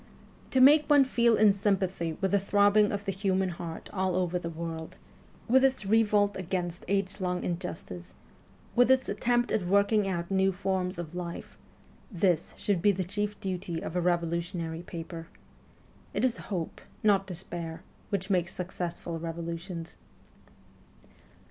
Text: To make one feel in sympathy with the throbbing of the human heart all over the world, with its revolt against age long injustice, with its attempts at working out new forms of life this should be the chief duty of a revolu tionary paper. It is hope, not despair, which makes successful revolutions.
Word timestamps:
To 0.49 0.59
make 0.59 0.89
one 0.89 1.03
feel 1.05 1.35
in 1.37 1.53
sympathy 1.53 2.17
with 2.21 2.31
the 2.31 2.39
throbbing 2.39 2.91
of 2.91 3.05
the 3.05 3.11
human 3.11 3.49
heart 3.49 3.87
all 3.93 4.15
over 4.15 4.39
the 4.39 4.49
world, 4.49 4.95
with 5.47 5.63
its 5.63 5.85
revolt 5.85 6.35
against 6.35 6.83
age 6.87 7.21
long 7.21 7.43
injustice, 7.43 8.15
with 8.75 8.89
its 8.89 9.07
attempts 9.09 9.53
at 9.53 9.67
working 9.67 10.07
out 10.07 10.31
new 10.31 10.51
forms 10.51 10.97
of 10.97 11.13
life 11.13 11.55
this 12.11 12.55
should 12.57 12.81
be 12.81 12.91
the 12.91 13.03
chief 13.03 13.39
duty 13.39 13.79
of 13.79 13.95
a 13.95 14.01
revolu 14.01 14.39
tionary 14.39 14.83
paper. 14.83 15.27
It 16.15 16.25
is 16.25 16.37
hope, 16.49 16.81
not 17.03 17.27
despair, 17.27 17.83
which 18.09 18.31
makes 18.31 18.55
successful 18.55 19.19
revolutions. 19.19 19.97